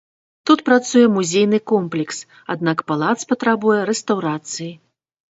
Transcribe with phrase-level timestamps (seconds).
[0.49, 2.21] Тут працуе музейны комплекс,
[2.53, 4.71] аднак палац патрабуе рэстаўрацыі.